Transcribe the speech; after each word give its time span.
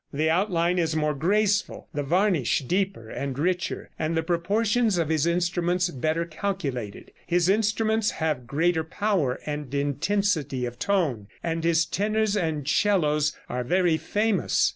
The 0.11 0.31
outline 0.31 0.79
is 0.79 0.95
more 0.95 1.13
graceful, 1.13 1.87
the 1.93 2.01
varnish 2.01 2.61
deeper 2.65 3.11
and 3.11 3.37
richer, 3.37 3.91
and 3.99 4.17
the 4.17 4.23
proportions 4.23 4.97
of 4.97 5.09
his 5.09 5.27
instruments 5.27 5.91
better 5.91 6.25
calculated. 6.25 7.11
His 7.27 7.47
instruments 7.49 8.09
have 8.09 8.47
greater 8.47 8.83
power 8.83 9.39
and 9.45 9.71
intensity 9.75 10.65
of 10.65 10.79
tone, 10.79 11.27
and 11.43 11.63
his 11.63 11.85
tenors 11.85 12.35
and 12.35 12.67
'cellos 12.67 13.37
are 13.47 13.63
very 13.63 13.95
famous. 13.97 14.69